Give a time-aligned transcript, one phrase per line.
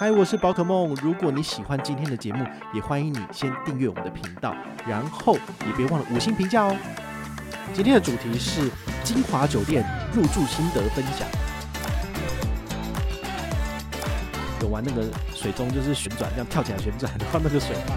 [0.00, 0.94] 嗨，我是宝可梦。
[1.02, 4.56] 如果你喜欢今天的节目，也欢迎你先订阅我们的频道，
[4.88, 5.34] 然后
[5.66, 6.74] 也别忘了五星评价哦。
[7.74, 8.70] 今天的主题是
[9.04, 9.84] 金华酒店
[10.14, 11.28] 入住心得分享。
[14.62, 17.94] 有玩那个水中就是旋转，这样跳起来旋转，然后那个水花。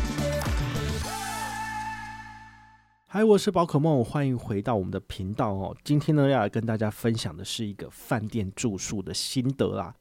[3.08, 5.74] 嗨，我是宝可梦，欢迎回到我们的频道哦。
[5.86, 9.94] 今天呢，要来跟大家分享的是一个饭店住宿的心得啦。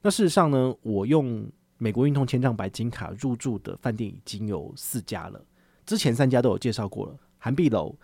[0.00, 5.44] 那事实上呢，我用美国运通千帐白金卡入住的饭店已经有四家了，
[5.84, 7.94] 之前三家都有介绍过了，涵碧楼、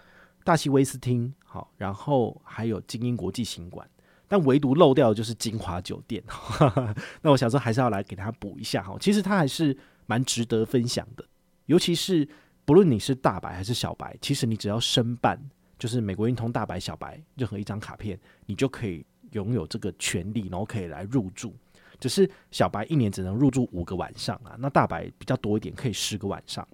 [0.42, 3.88] 大溪威斯汀，好，然后还有精英国际行馆，
[4.26, 6.22] 但唯独漏掉的就是金华酒店。
[7.22, 9.76] 那我想说，还是要来给他补一下哈，其实它还是
[10.06, 11.24] 蛮值得分享的，
[11.66, 12.28] 尤其是
[12.64, 15.40] 不论你是大白还是小白，其实你只要申办
[15.78, 21.54] 就是美国运通大白、小白任何一张卡片，你就可以拥有这个权利，然后可以来入住。
[22.00, 26.66] 只是小白一年只能入住五个晚上啊，那大白比较多一点，可以十个晚上。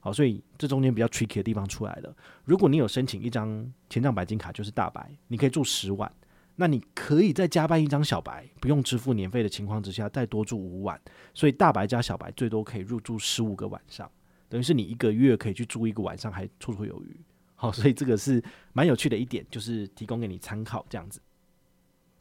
[0.00, 2.16] 好，所以这中间比较 tricky 的地方出来了。
[2.44, 6.10] 如果你有申请一张千账白金卡，就是大白，你可以住十晚，
[6.54, 11.00] 那你可以再加办一张小白，不用支付年费的情况之下，再多住五晚。
[11.34, 14.08] 所以大白加小白最多可以入住十五个晚上，
[14.48, 17.20] 等于是你一个月可以去住一个晚上，还绰绰有余。
[17.56, 18.40] 好，所以这个是
[18.72, 21.20] 蛮有趣的一点，就是提供给你参考这样子。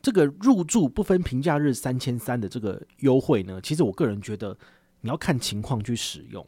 [0.05, 4.55] 这个入住不分平假日三千三的这个优惠呢，其实我个人觉得
[5.01, 6.45] 你要看情况去使用。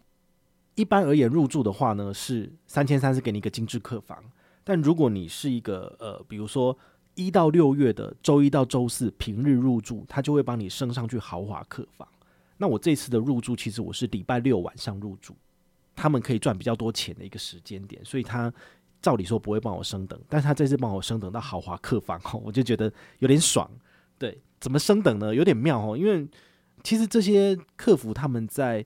[0.76, 4.24] 一般而言，入住的话呢是三千三是给你一个精致客房，
[4.64, 6.78] 但如果你是一个呃，比如说
[7.16, 12.08] 一到六月的周一到周四平日入住，他就会帮你升上去豪华客房。
[12.58, 15.36] 那我这次的入住其实我是礼拜六晚上入住，
[15.96, 18.54] 他们可以赚比较多钱的一个时间点，所以他。
[19.02, 23.70] 照理说不会帮我升等，但是他这次帮我升等到豪华客房哦， 我就觉得有点爽。
[24.18, 25.34] 对，怎么升等呢？
[25.34, 26.28] 有点妙哦，因为
[26.84, 28.84] 其实这些客服他们在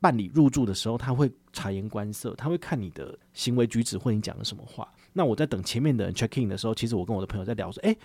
[0.00, 4.88] 办理入住的时候，他会察言观色，他会看你的行为举止或你讲了什么话。
[5.12, 7.98] 那我在等前面的人 check in 的时候，其实我跟我的朋友在聊说，诶，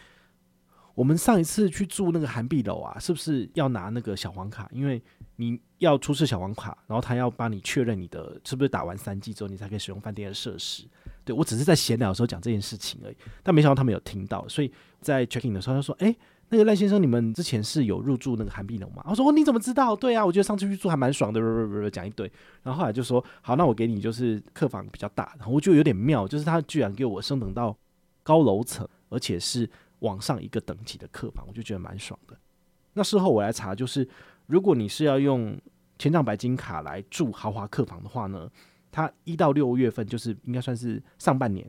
[0.96, 4.68] 我们上一次去住那个涵碧楼啊，是不是要拿那个小黄卡？
[4.72, 5.00] 因为
[5.36, 10.88] 你要出示小黄卡，然后他要帮你确认你的是不是打完三剂之后，你才可以使用饭店的设施。
[11.26, 16.16] 对，我只是在闲聊的时候讲这件事情而已，但没想到他们有听到，所以在 checking 的时候他说：“哎，
[16.50, 19.96] 那个赖先生，你们之前是有入住那个涵碧楼吗？”我说：“哦，你怎么知道？
[19.96, 21.42] 对啊，我觉得上次去住还蛮爽的。
[21.90, 22.30] ”讲一堆，
[22.62, 27.76] 然后后来就说：“好，那我给你就是客房比较大。”然后我就有点妙，就是他居然给我升等到
[28.22, 29.70] 高楼层，而且是
[30.00, 32.38] 往上一个等级的客房，我就觉得蛮爽的。
[32.94, 34.08] 那事后我来查，就是
[34.48, 35.58] 如果你是要用
[35.98, 38.50] 千丈白金卡来住豪华客房的话呢，
[38.96, 41.68] 它一到六月份就是应该算是上半年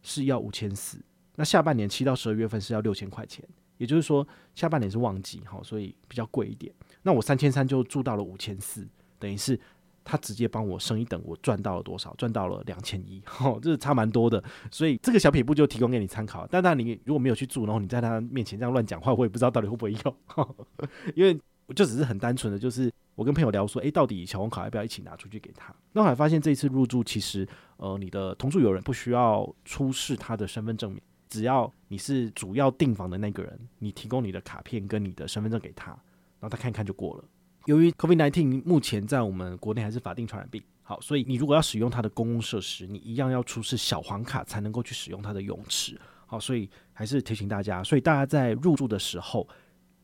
[0.00, 0.98] 是要五千四，
[1.36, 3.46] 那下半年七到十二月份是要六千块钱，
[3.76, 6.72] 也就是说下半年是旺季哈，所以比较贵一点。
[7.02, 9.60] 那我三千三就住到了五千四，等于是
[10.02, 12.14] 他直接帮我升一等，我赚到了多少？
[12.16, 14.42] 赚到了两千一， 哈，这是差蛮多的。
[14.70, 16.46] 所以这个小撇步就提供给你参考。
[16.50, 20.16] 但当然你如果没有去住，然后你在他面前这样乱讲话，我也不知道到底会不会用，
[21.14, 22.90] 因为我就只是很单纯的就是。
[23.20, 25.76] 我跟朋友聊说，诶、到底小黄卡要不要一起拿出去给他？
[25.92, 30.98] 那我还发现这一次入住，其实呃，你的同住友人不需要出示他的身份证明，
[31.28, 37.24] 只要你是主要订房的那个人，你提供你的卡片跟你的身份证给他，然后他看一看就过了。
[37.66, 46.00] 由于 COVID-19 目前在我们国内还是法定传染病，好，所以你如果要使用它的公共设施，你一样要出示小黄卡才能够去使用它的泳池。
[46.24, 49.46] 好，所以还是提醒大家，所以大家在入住的时候。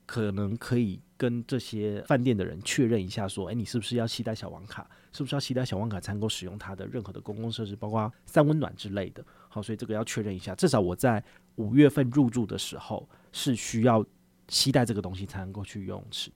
[0.09, 4.89] 可能可以跟这些饭店的人确认一下，说，诶，你是不是要携带小王卡？
[5.13, 9.25] 是不是要携带小王卡才能够使用它的任何的公共设施，包括三温暖之类的？
[9.49, 10.55] 好，所以这个要确认一下。
[10.55, 11.23] 至少我在
[11.55, 14.05] 五月份入住的时候是需要
[14.49, 16.31] 携带这个东西才能够去游泳池。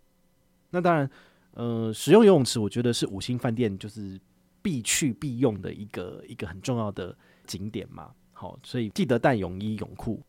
[0.71, 1.11] 那当然，
[1.53, 4.19] 呃，使用游泳池，我觉得是五星饭店就是
[4.63, 7.17] 必去必用的一个一个很重要的
[7.47, 8.11] 景点嘛。
[8.33, 10.23] 好，所以记得带泳衣泳裤。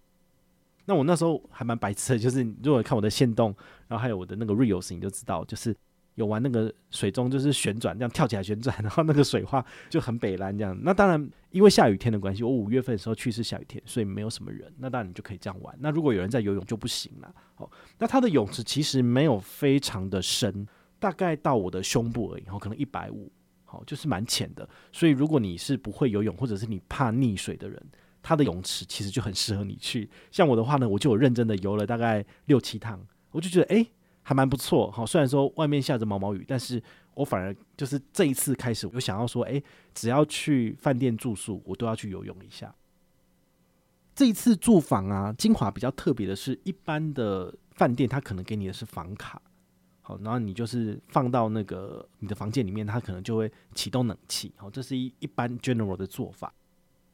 [0.85, 3.55] 那我那时候还蛮白痴的，就是如果看我的线动，
[3.87, 5.75] 然后还有我的那个 reels，你就知道，就是
[6.15, 10.77] 有玩那个水中就是旋转，这样跳起来旋转，然后那个水花就很北蓝这样。
[10.83, 14.71] 那当然，因为下雨天的关系，我五月份的时候去是下雨天，所以没有什么人。
[14.77, 15.75] 那当然你就可以这样玩。
[15.79, 17.33] 那如果有人在游泳就不行了。
[17.57, 17.69] 哦，
[17.99, 20.67] 那它的泳池其实没有非常的深，
[20.99, 23.31] 大概到我的胸部而已，然后可能一百五，
[23.63, 24.67] 好，就是蛮浅的。
[24.91, 27.81] 所以如果你是不会游泳或者是你怕溺水的人，
[28.21, 30.09] 它的泳池其实就很适合你去。
[30.31, 32.99] 像我的话呢，我就有认真的游了大概六七趟，
[33.31, 33.91] 我就觉得诶。
[34.23, 36.81] 还蛮不错，好，虽然说外面下着毛毛雨，但是
[37.15, 39.61] 我反而就是这一次开始，我想要说，诶，
[39.95, 42.73] 只要去饭店住宿，我都要去游泳一下。
[44.13, 49.41] 这一次住房啊，晶华比较特别的是，一般的饭店它可能给你的是房卡，
[50.01, 56.53] 好，然后你就是放到那个你的房间里面，它可能就会启动冷气，好，这是一一般 general 的做法。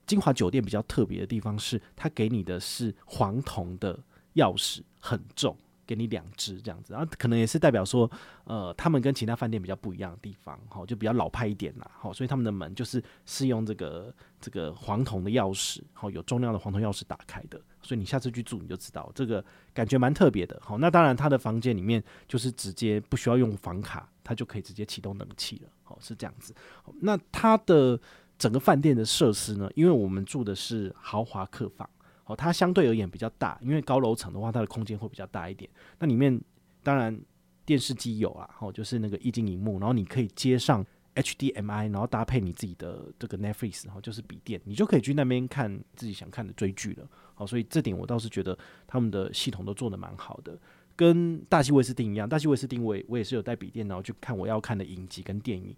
[0.08, 4.00] 金华酒店比较特别的地方是，它给你的是黄铜的
[4.34, 5.56] 钥匙，很重。
[5.86, 8.12] 给你两只这样子，然后可能也是代表说，
[8.44, 19.42] 呃，他们跟其他饭店比较不一样的地方，好，就比较老派一点啦，好，所以他们的门就是是用这个这个黄铜的钥匙，好，有重量的黄铜钥匙打开的，所以你下次去住你就知道，这个
[19.74, 26.54] 感觉蛮特别的，好，那当然他的房间里面就是直接不需要用房卡，它就可以直接启动冷气了，好，是这样子，
[27.00, 27.98] 那它的
[28.38, 31.90] 整个饭店的设施呢，因为我们住的是豪华客房。
[32.26, 35.72] 哦，它相对而言比较大，因为高楼层的话，它的空间会比较大一点。
[35.98, 36.38] 那里面
[36.84, 37.18] 当然
[37.66, 40.86] 电视机有啊，哦，就是那个液晶萤幕，然后你可以接上
[41.16, 47.08] HDMI，然后搭配你自己的这个 Netflix，然后就是笔电，你就可以去那边看自己想看的追剧了。
[47.34, 50.60] 好，所以这点我倒是觉得他们的系统都做得蛮好的，
[50.98, 52.28] 跟大溪威斯汀一样。
[52.28, 55.74] 大溪威斯汀我我也是有带笔电，然后去看我要看的影集跟电影。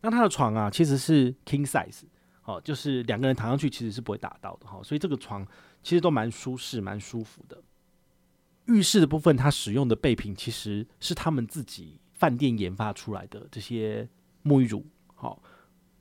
[0.00, 2.02] 那他的床啊，其实是 King Size。
[2.44, 5.44] 哦，就是两个人躺上去其实是不会打到的哈，所以这个床
[5.82, 7.60] 其实都蛮舒适、蛮舒服的。
[8.66, 14.08] 浴室的部分，它使用的备品其实是他们自己饭店研发出来的这些
[14.44, 15.42] 沐浴乳，好，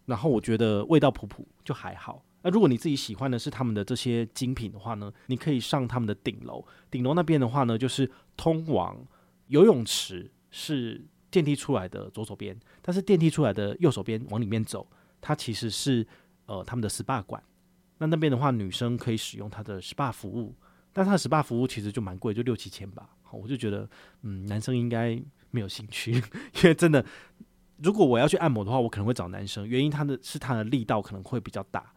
[0.05, 2.23] 然后我觉得味道普普就还好。
[2.43, 9.03] 那如果你自己喜欢的是他们的这些精品的话呢，你可以上他们的顶楼，顶楼那边的话呢，就是通往
[9.47, 11.03] 游泳池，是
[11.35, 14.87] 电梯出来的左手边，但是电梯出来的右手边往里面走，
[15.19, 16.07] 它其实是。
[16.47, 17.41] 呃，他们的 SPA 馆，
[17.97, 20.53] 那那边的话，女生可以使用他的 SPA 服务，
[20.93, 23.09] 但他的 SPA 服务其实就蛮贵，就六七千吧。
[23.23, 23.89] 好，我就觉得，
[24.21, 26.11] 嗯，男生应该没有兴趣，
[26.61, 27.03] 因为真的，
[27.77, 31.91] 如果我要去按摩的话，我可能会找男生，原因他的是他的力道可能会比较大。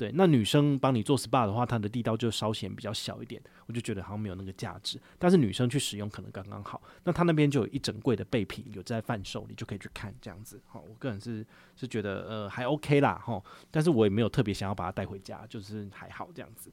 [0.00, 4.98] 对，那女生帮你做 SPA 的话，它的力道就稍显比较小一点，我就觉得好像没有那个价值。
[5.18, 6.80] 但是女生去使用可能刚刚好。
[7.04, 10.58] 那他那边就有一整柜的备品有在贩售，你就可以去看这样子。
[10.66, 16.72] 好，我个人是是觉得呃还 OK 啦哈，但是我也没有特别想要把它带回家，就是还好这样子。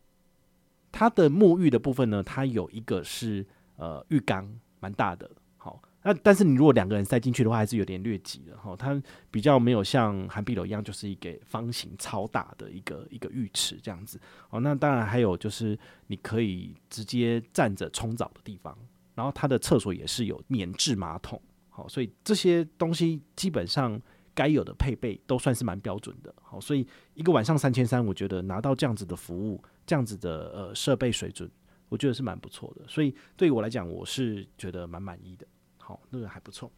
[0.94, 3.46] 它的沐浴的部分呢，它有一个是
[3.76, 5.30] 呃浴缸，蛮大的。
[6.08, 8.74] 那但是你如果两个人塞进去的话，还是有点略挤的哈。
[8.78, 14.18] 它比较没有像韩碧楼一样，就是一个方形超大的一个一个浴池这样子。
[14.50, 15.78] 哦，那当然还有就是
[16.08, 18.74] 你可以直接站着冲澡的地方，
[19.16, 21.42] 然后它的厕所也是有免治马桶。
[21.70, 24.02] 好，所以这些东西基本上
[24.34, 26.34] 该有的配备都算是蛮标准的。
[26.42, 31.52] 好，所以一个晚上三千三，我觉得拿到这样子的服务，这样子的呃设备水准，
[31.90, 32.88] 我觉得是蛮不错的。
[32.88, 35.46] 所以对于我来讲，我是觉得蛮满意的。
[35.88, 36.70] 好，那个还不错。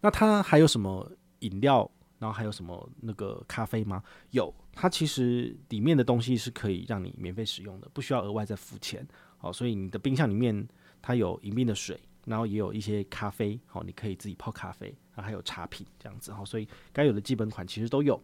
[0.00, 1.90] 那它还有什么饮料？
[2.20, 4.00] 然后还有什么那个咖啡吗？
[4.30, 9.04] 有，它其实里面的东西是可以让你免费使用的，不需要额外再付钱。
[9.38, 10.68] 好，所以你的冰箱里面
[11.02, 13.60] 它有饮冰的水，然后也有一些咖啡。
[13.66, 16.32] 好，你可以自己泡咖啡，然后还有茶品这样子。
[16.32, 18.20] 好，所以该有的基本款其实都有。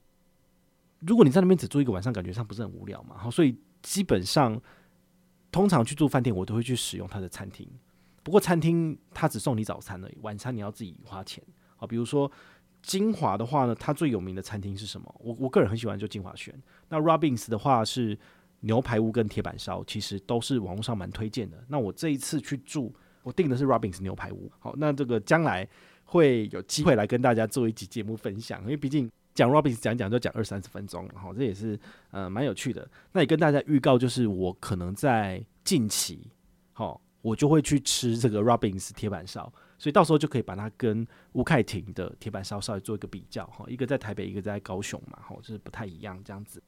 [1.01, 3.17] 如果你在那边只住一个晚上，感觉上不是很无聊嘛？
[3.19, 4.61] 好，所以基本上
[5.51, 7.69] 通常去住饭店，我都会去使用它的餐厅。
[8.25, 11.45] 不过餐厅它只送你早餐而已，晚餐你要自己花钱。
[11.77, 12.31] 好，比如说
[12.83, 15.15] 金华的话呢，它最有名的餐厅是什么？
[15.21, 16.53] 我我个人很喜欢就金华轩。
[16.89, 18.19] 那 Robbins 的话是
[18.61, 21.63] 牛排屋跟铁板烧，其实都是网络上蛮推荐的。
[21.69, 24.51] 那我这一次去住，我订的是 Robbins 牛排屋。
[24.59, 25.69] 好，那这个将来
[26.05, 31.79] 会有机会来跟大家做一集节目分享，因为毕竟讲 Robins 讲讲就讲二三十分钟，好，这也是
[32.11, 32.89] 呃蛮有趣的。
[33.13, 36.31] 那也跟大家预告，就是我可能在近期，
[36.73, 37.03] 好。
[37.25, 46.63] 我就会去吃这个 Robbins 铁板烧，所以到时候就可以把它跟吴凯婷的铁板烧稍微做一个比较哈，一个在台北，一个在高雄嘛，哈，就是不太一样这样子。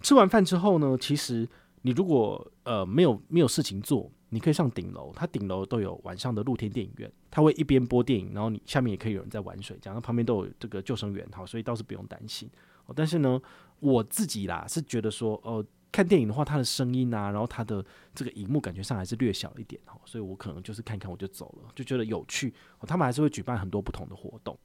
[0.00, 1.46] 吃完饭之后呢，其实
[1.82, 12.50] 你如果呃没有没有事情做，你可以上顶楼，它顶楼都有晚上的露天电影院，它会一边播电影，然后你下面也可以有人在玩水，这样旁边都有这个救生员，好，所以倒是不用担心。
[12.96, 13.38] 但是呢，
[13.80, 15.66] 我自己啦是觉得说，哦、呃。
[15.94, 17.84] 看电影的话，它的声音啊，然后它的
[18.16, 22.52] 这个荧幕感觉上还是略小一点哦，所以我可能就是看看我就走了，就觉得有趣。
[22.80, 24.58] 他们还是会举办很多不同的活动。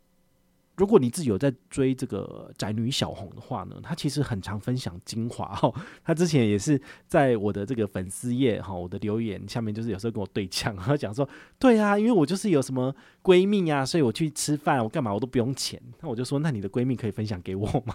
[0.79, 5.69] 如果你自己有在追这个宅女小红的话呢，她其实很常分享精华哈。
[6.05, 11.27] 她之前也是在我的这个粉丝页哈，我的留言下面就是有时候跟我对呛，然后讲说，
[11.59, 15.81] 对啊，因为我就是有什么闺蜜啊，所以我去吃饭我干嘛我都不用钱。
[15.99, 17.93] 那我就说，那你的闺蜜可以分享给我吗？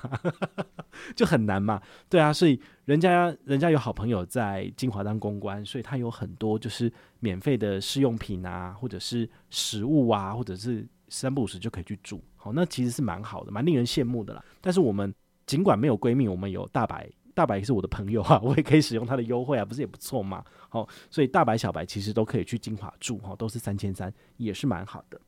[1.17, 1.81] 就很难嘛。
[2.11, 10.87] 对啊，所以人家人家有好朋友在精华当公关，所以他有很多就是免费的试用品啊，或者是食物啊，或者是。
[11.11, 14.45] 三不五时就可以去住，好，那其实是蛮好的，蛮令人羡慕的啦。
[14.61, 15.15] 但是我们
[15.47, 20.45] 尽管没有闺蜜，我们有大白，大白也是我的朋友哈， 我也可以使用他的优惠啊，不是也不错吗？
[20.69, 25.19] 好，所以大白、小白其实都可以去金华住，哈，都是三千三，也是蛮好的。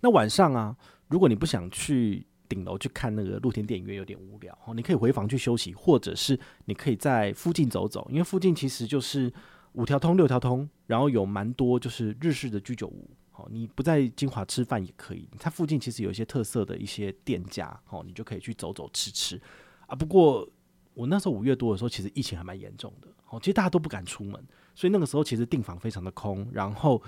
[0.00, 9.32] 那晚上啊，如果你不想去顶楼去看那个露天电影院，有点无聊，哦，你可以回房去休息，或者是你可以在附近走走，因为附近其实就是
[9.74, 13.08] 五条通、六条通，然后有蛮多就是日式的居酒屋。
[13.38, 19.40] 哦，你不在金华吃饭也可以，它附近其实有一些特色的一些店家，哦，你就可以去走走吃吃
[19.86, 19.94] 啊。
[19.94, 20.46] 不过
[20.92, 27.00] 我那时候五月多的时候，其实疫情还蛮严重的，哦，其实大家都不敢出门，所以那个时候其实订房非常的空，然后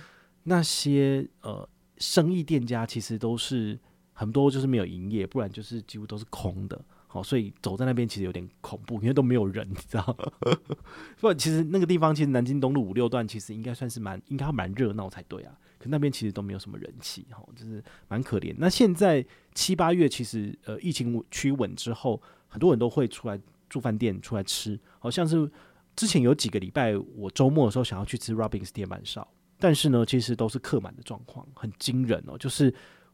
[0.45, 1.69] 那些呃
[1.99, 3.77] 生意店家其实都是
[4.13, 6.81] 很多就是没有营业，不然就是几乎都是空的。
[7.09, 10.17] 好，所以走在那边其实有点恐怖，因为都没有人，你知道？
[11.19, 15.59] 不然其实那个地方，其实南京东路五六段其实应该算是蛮应该蛮热闹才对啊。
[15.81, 18.55] 可那边其实都没有什么人气，哈，就是蛮可怜。
[18.57, 24.79] 那现在七八月，其实呃疫情趋稳之后，很多人都会出来住饭店，出来吃。
[25.01, 25.51] 好像是
[25.97, 29.27] 之前有几个礼拜，我周末的时候想要去吃 Robins 铁板烧，
[29.59, 32.73] 但是呢，其实都是客满的状况，很惊人哦，就是。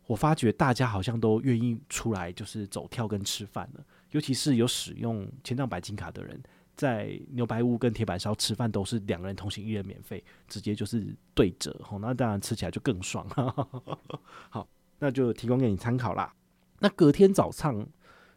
[0.09, 3.85] 我发觉大家好像都愿意出来，就是走跳跟吃饭了。
[4.13, 6.41] 尤其是有使用千丈白金卡的人，
[6.77, 11.75] 在牛排屋跟铁板烧吃饭都是两个人同行一人免费，直接就是对折。
[11.83, 13.27] 好，那当然吃起来就更爽。
[14.51, 14.69] 好，
[14.99, 16.33] 那就提供给你参考啦。
[16.81, 17.87] 那隔天早上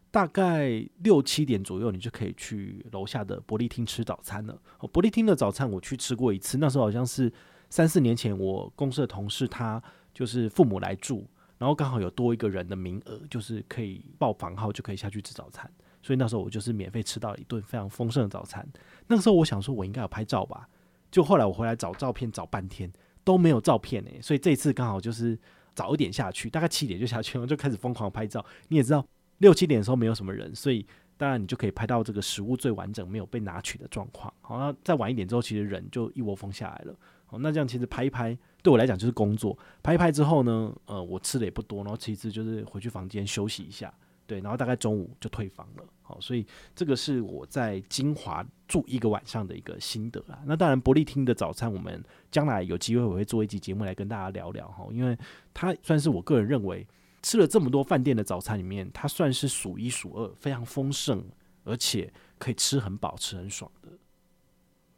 [0.10, 4.58] 大概六七点左右，你就可以去楼下的伯利厅吃早餐了。
[4.80, 7.32] 哦，伯利厅的早餐我去吃过一次，那时候好像是
[7.70, 11.28] 三四年前，我公司的同事他就是父母来住。
[11.58, 15.70] 然后刚好有多一个人的名额，就是可以报房号就可以下去吃早餐，
[16.02, 18.68] 所以那时候我就是免费吃到一顿非常丰盛的早餐。
[19.08, 20.68] 那个时候我想说，我应该有拍照吧？
[21.12, 22.92] 就后来我回来找照片找半天
[23.24, 25.38] 都没有照片诶，所以这一次刚好就是
[25.74, 28.46] 早一点下去，大概七点就下去，然后就开始疯狂拍照。
[28.68, 29.06] 你也知道，
[29.40, 30.86] 六七点的时候没有什么人，所以
[31.18, 34.34] 当然你就可以拍到这个食物最完整没有被拿取的状况。
[34.42, 36.96] 好，那再晚一点之后，其实人就一窝蜂下来了。
[37.26, 38.38] 好，那这样其实拍一拍。
[38.62, 43.94] 对我来讲就是工作，拍一拍之后呢，呃，我吃的也不多，然后其次就是回去房间休息一下，
[44.30, 45.84] 对，然后大概中午就退房了。
[46.04, 46.46] 好，所以
[46.76, 50.40] 这个是我在金华住一个晚上的一个心得啦。
[50.46, 55.18] 那当然，伯利厅的早餐，我们将来有机会我会做一集节目来跟大家聊聊哈，因为
[55.52, 56.86] 它算是我个人认为
[57.24, 61.24] 吃了这么多饭店的早餐里面，它算是数一数二非常丰盛，
[61.64, 63.90] 而且可以吃很饱、吃很爽的。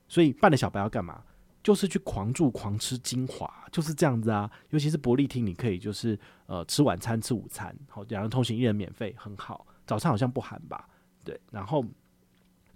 [0.10, 1.24] 所以，办的小白要干嘛？
[1.64, 4.50] 就是去狂住狂吃精华，就是这样子啊。
[4.70, 9.66] 尤其是伯利厅，你可以就是呃吃晚餐吃午餐，好，两人同行一人免费，很好。
[9.86, 10.90] 早餐好像不含吧？
[11.24, 11.86] 对，然后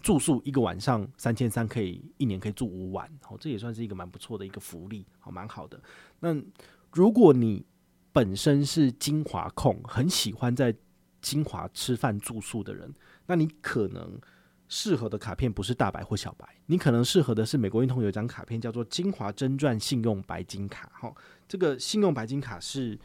[0.02, 5.82] 住宿一个晚上三千三，可以一年可以住五晚，好，这也算是一个蛮不错的一个福利，好，蛮好的。
[6.20, 6.36] 那
[6.92, 7.66] 如果你
[8.12, 10.76] 本身是精华控，很喜欢在
[11.22, 12.94] 精华吃饭住宿的人，
[13.26, 14.20] 那你可能。
[14.68, 20.90] 适合的卡片不是大白或小白，你可能适合的是美国运通有一张卡片叫做精华真钻信用白金卡。
[20.94, 21.14] 哈，
[21.48, 22.98] 这个信用白金卡是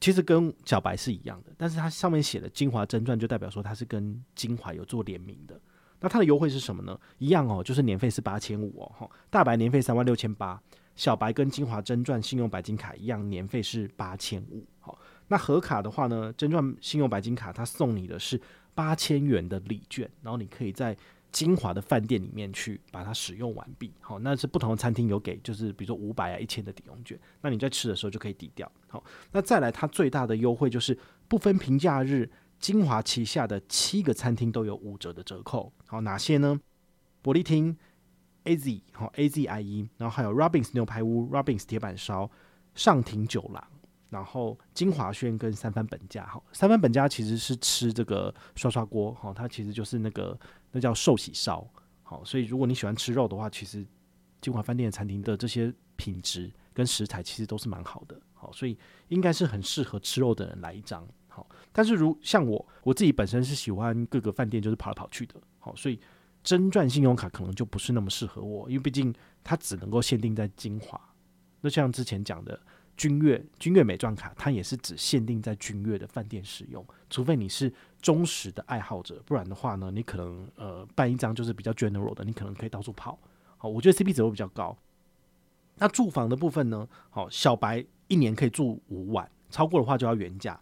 [0.00, 5.60] 其实跟小白是一样的，但是它上面写的精华真钻就代表说它是跟精华有做联名的。
[6.00, 6.98] 那它的优惠是什么呢？
[7.18, 8.92] 一样哦，就是年费是八千五哦。
[8.98, 10.60] 哈，大白年费三万六千八，
[10.96, 14.66] 小白跟精华真钻信用白金卡一样，年费是八千五。
[14.80, 14.98] 好，
[15.28, 18.40] 那合卡的话呢，真钻信用白金卡它送你的是。
[18.76, 20.94] 八千元的礼券，然后你可以在
[21.32, 23.90] 金华的饭店里面去把它使用完毕。
[24.00, 28.70] 好，那是不同的餐厅有给，就是比如说五百啊、一千的抵用券，那你在吃的时候就可以抵掉。
[28.88, 29.02] 好，
[29.32, 32.30] 那再来它最大的优惠就是不分平假日，
[32.60, 35.72] 金华旗下的七个餐厅都有五折的折扣。
[35.86, 36.60] 好，哪些呢？
[37.22, 37.76] 伯利厅、
[38.44, 42.30] AZ 好 AZIE，然后还有 Robbins 牛排屋、Robbins 铁板烧、
[42.74, 43.66] 上庭酒廊。
[44.16, 50.38] 然后金华轩跟三番本家哈，三番本家其实是吃这个刷刷锅哈，它其实就是那个
[50.72, 51.68] 那叫寿喜烧，
[52.02, 53.86] 好，所以如果你喜欢吃肉的话，其实
[54.40, 66.00] 金华饭店的餐厅的这些品质跟食材其实都是蛮好的，好，所以应该是很适合吃肉的人来一张，好，但是如像我我自己本身是喜欢各个饭店就是跑来跑去的，好，所以
[66.42, 70.98] 真赚信用卡可能就不是那么适合我，因为毕竟它只能够限定在金华。
[71.60, 72.58] 那像之前讲的
[72.96, 83.18] 君悦君悦美钻卡，它也是只限定在君悦的饭店使用，除非你是忠实的爱好者，不然的话呢，你可能呃办一张就是比较 general 的，你可能可以到处跑。
[83.58, 84.76] 好，我觉得 CP 值会比较高。
[85.78, 86.88] 那住房的部分呢？
[87.10, 90.58] 好，小白一年可以住五晚，超过的话就要原价。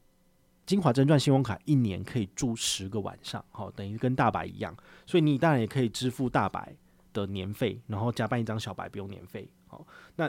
[0.66, 4.74] 金华真钻信用卡一年可以住十个晚上，好，等于跟大白一样，
[5.06, 6.74] 所以你当然也可以支付大白
[7.12, 9.86] 的年费，然后加办一张小白不用年费，好，
[10.16, 10.28] 那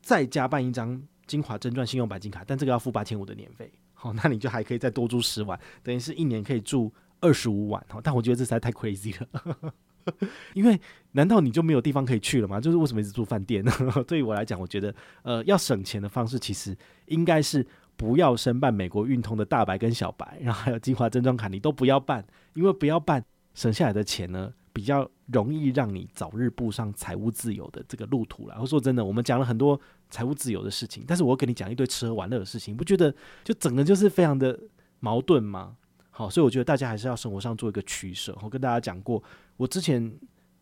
[0.00, 9.72] 再加办一张金华真钻信用白金卡，但这个要付八千五的年费，好，那你就还可以再多住十晚，等于是一年可以住二十五晚，好，但我觉得这实在太 crazy 了，
[10.54, 10.80] 因为
[11.12, 12.60] 难道你就没有地方可以去了吗？
[12.60, 13.72] 就是为什么一直住饭店呢？
[14.06, 17.66] 对于我来讲，我觉得呃要省钱的方式其实应该是。
[17.98, 28.46] 不要申办美国运通的大白跟小白，然后还有金华真钻卡，你都不要办，因为不要办，省下来的钱呢，比较容易让你早日步上财务自由的这个路途。
[28.46, 29.80] 然后说真的，我们讲了很多
[30.10, 33.10] 财务自由的事情，但是我跟你讲一堆吃喝玩乐的事情，你不觉得
[33.42, 34.60] 就整个就是非常的
[35.00, 35.78] 矛盾吗？
[36.10, 38.36] 好，所以我觉得大家还是要生活上做一个取舍。
[38.42, 39.22] 我跟大家讲过，
[39.56, 40.12] 我之前。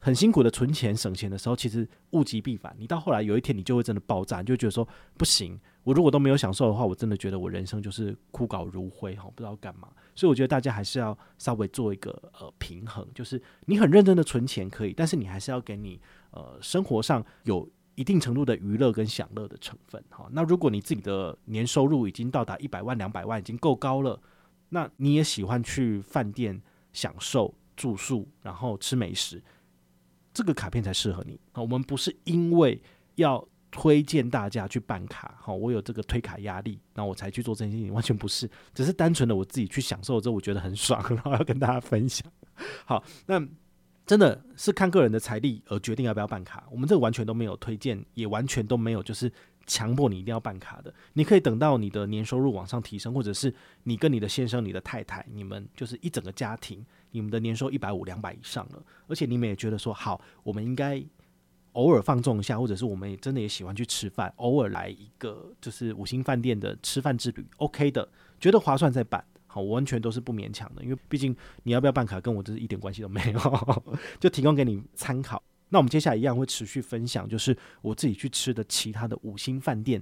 [0.04, 2.76] 很辛苦的存钱省钱的时候，其实物极必反。
[2.78, 5.58] 你到后来有一天，你就会真的爆炸，你就觉得说不行。
[5.82, 9.88] 我如果都没有享受的话，我真的觉得我人生就是枯槁如灰，哈，不知道干嘛。
[10.14, 15.98] 所以我觉得大家还是要稍微做一个呃平衡，就是你很认真的存钱可以，但是你还是要给你
[16.32, 20.28] 呃生活上有一定程度的娱乐跟享乐的成分，哈。
[20.32, 24.20] 那如果你自己的年收入已经到达一百万、两百万，已经够高了，
[24.68, 26.60] 那你也喜欢去饭店
[26.92, 29.42] 享受住宿，然后吃美食。
[30.34, 31.62] 这个卡片才适合你啊！
[31.62, 32.78] 我们不是因为
[33.14, 42.30] 要推荐大家去办卡，好，我有这个推卡压力，那我才去做这件事情，完全不是，只是单纯的我自己去享受之后，我觉得很爽， 然后要跟大家分享。
[42.84, 43.40] 好，那
[44.04, 49.32] 真的是看个人的财力而决定要不要办卡，我们这个完全都没有推荐，也完全都没有就是
[49.66, 50.92] 强迫你一定要办卡的。
[51.12, 53.54] 你可以等到你的年收入往上提升，或者是
[53.84, 56.84] 你跟你的先生、你的太太，你们就是一整个家庭。
[57.10, 61.00] 你们的年收一百五、两百以上了，而且你们也觉得说好，我们应该
[61.74, 68.08] 偶尔放纵一下，或者是我们也真的也喜欢去吃饭，偶尔来一个就是五星饭店的吃饭之旅，OK 的，
[68.40, 73.38] 觉得划算再办，好，完全都是不勉强的，因为毕竟你要不要办卡跟我这是一点关系都没有，
[74.18, 75.40] 就提供给你参考。
[75.74, 80.00] 那我们接下来一样会持续分享，就是我自己去吃的其他的五星饭店。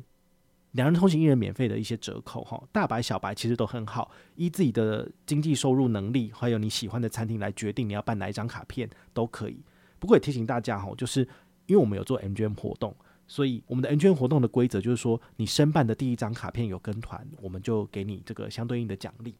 [0.72, 9.62] 两人同行一人免费的一些折扣哈，大白小白其实都很好，依自己的经济收入能力，还有你喜欢的餐厅来决定你要办哪一张卡片都可以。
[9.98, 11.20] 不过也提醒大家哈，就是
[11.64, 12.94] 因为我们有做 MGM 活动，
[13.26, 19.34] 所以我们的 MGM 活动的规则就是说，你申办的第一张卡片有跟团，我们就给你这个相对应的奖励。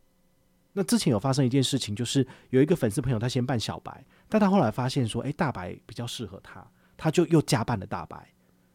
[0.72, 8.28] 那之前有发生一件事情，就是有一个粉丝朋友他先办小白，但他后来发现说，诶，大白比较适合他，他就又加办了大白。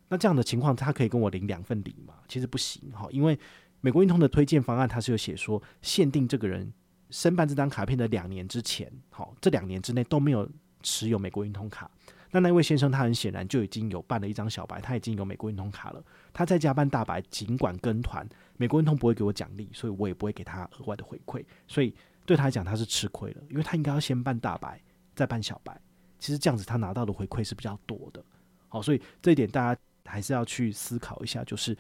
[0.10, 2.14] 那这样的情况，他可以跟我领两份礼吗？
[2.28, 3.38] 其实不行哈，因为
[3.82, 6.72] 美国运通的推荐方案，它是有写说，限定这个人
[7.10, 10.50] 申办这张卡片的两年之前，好，这两年之内都没有
[10.84, 11.90] 持有美国运通卡。
[12.32, 16.04] 那那位先生，他很显然就已经有办了一张小白，他已经有美国运通卡了。
[16.34, 21.44] 他在家办大白，尽管跟团，美国运通不会给我奖励，所以我也不会给他额外的回馈。
[21.68, 21.94] 所以
[22.26, 24.82] 对他来讲，他是吃亏了，因为他应该要先办大白，
[25.16, 25.80] 再办小白。
[26.20, 28.24] 其实这样子，他拿到的回馈是比较多的。
[28.68, 29.82] 好，所以这一点大家。
[30.10, 31.78] 还是要去思考一下，就是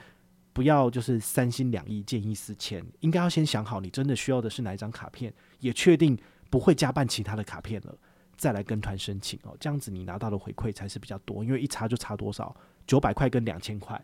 [0.51, 7.97] 不要就是三心两意、见异思迁，应该要先想好你真的需要的是哪一张卡片，也确定不会加办其他的卡片了，
[8.37, 9.57] 再来跟团申请哦。
[9.59, 14.01] 这样子你拿到的回馈才是比较多，因为一差就差多少，九百块跟两千块，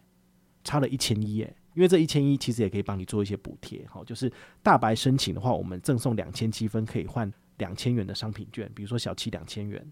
[0.64, 1.56] 差了一千一耶。
[1.76, 9.84] 因为这一千一其实也可以帮你做一些补贴，好，就是大白申请的话，我们赠送两千积分可以换两千元的商品券，比如说小七两千元。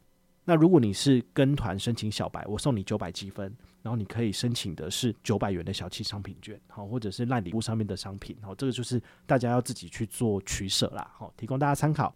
[0.43, 3.51] 那如果你是跟团申请小白，我送你九百积分，
[3.81, 12.15] 然后你可以申请的是九百元的小七商品券，好，或者是烂礼物上面的商品，好，这个就是大家要自己去做取舍啦，好，提供大家参考。